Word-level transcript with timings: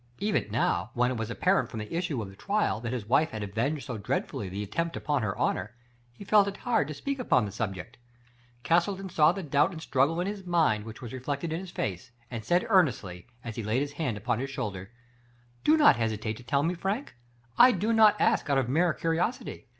Even 0.17 0.49
now, 0.49 0.89
when 0.95 1.11
it 1.11 1.17
was 1.17 1.29
apparent 1.29 1.69
from 1.69 1.77
the 1.79 1.95
issue 1.95 2.19
of 2.23 2.27
the 2.31 2.35
trial 2.35 2.81
that 2.81 2.91
his 2.91 3.05
wife 3.05 3.29
had 3.29 3.43
avenged 3.43 3.85
so 3.85 3.99
dread 3.99 4.27
fully 4.27 4.49
the 4.49 4.63
attempt 4.63 4.97
upon 4.97 5.21
her 5.21 5.37
honor, 5.37 5.75
he 6.11 6.23
felt 6.25 6.47
it 6.47 6.57
hard 6.57 6.87
to 6.87 6.93
speak 6.95 7.21
on 7.31 7.45
the 7.45 7.51
subject. 7.51 7.99
Castleton 8.63 9.09
saw 9.11 9.31
the 9.31 9.43
Digitized 9.43 9.45
by 9.45 9.45
Google 9.45 9.45
BR 9.45 9.45
AM 9.45 9.45
STOKER. 9.45 9.45
"7 9.45 9.49
doubt 9.51 9.71
and 9.73 9.81
struggle 9.83 10.19
in 10.21 10.25
his 10.27 10.45
mind 10.47 10.85
which 10.85 11.01
was 11.03 11.13
re 11.13 11.19
flected 11.19 11.53
in 11.53 11.59
his 11.59 11.69
face, 11.69 12.09
and 12.31 12.43
said 12.43 12.65
earnestly, 12.69 13.27
as 13.43 13.55
he 13.57 13.61
laid 13.63 13.81
his 13.81 13.91
hand 13.91 14.17
upon 14.17 14.39
his 14.39 14.49
shoulder:" 14.49 14.89
Do 15.63 15.77
not 15.77 15.97
hesitate 15.97 16.37
to 16.37 16.43
tell 16.43 16.63
me, 16.63 16.73
Frank. 16.73 17.13
I 17.59 17.71
do 17.71 17.93
not 17.93 18.19
ask 18.19 18.49
out 18.49 18.57
of 18.57 18.67
mere 18.67 18.93
curiosity. 18.95 19.67